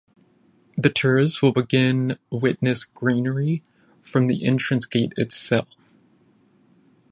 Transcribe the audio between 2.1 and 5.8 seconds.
witness greenery from the entrance gate itself.